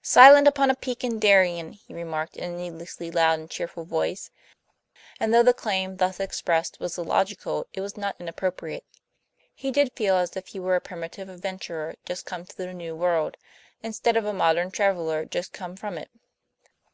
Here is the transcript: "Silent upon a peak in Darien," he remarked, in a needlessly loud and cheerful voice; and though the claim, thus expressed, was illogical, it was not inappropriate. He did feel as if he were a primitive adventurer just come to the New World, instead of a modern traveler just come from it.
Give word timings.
"Silent 0.00 0.48
upon 0.48 0.70
a 0.70 0.74
peak 0.74 1.04
in 1.04 1.18
Darien," 1.18 1.72
he 1.74 1.92
remarked, 1.92 2.38
in 2.38 2.50
a 2.50 2.56
needlessly 2.56 3.10
loud 3.10 3.38
and 3.38 3.50
cheerful 3.50 3.84
voice; 3.84 4.30
and 5.20 5.34
though 5.34 5.42
the 5.42 5.52
claim, 5.52 5.98
thus 5.98 6.18
expressed, 6.18 6.80
was 6.80 6.96
illogical, 6.96 7.66
it 7.74 7.82
was 7.82 7.94
not 7.94 8.16
inappropriate. 8.18 8.86
He 9.54 9.70
did 9.70 9.92
feel 9.92 10.14
as 10.16 10.34
if 10.38 10.46
he 10.46 10.58
were 10.58 10.76
a 10.76 10.80
primitive 10.80 11.28
adventurer 11.28 11.96
just 12.06 12.24
come 12.24 12.46
to 12.46 12.56
the 12.56 12.72
New 12.72 12.96
World, 12.96 13.36
instead 13.82 14.16
of 14.16 14.24
a 14.24 14.32
modern 14.32 14.70
traveler 14.70 15.26
just 15.26 15.52
come 15.52 15.76
from 15.76 15.98
it. 15.98 16.08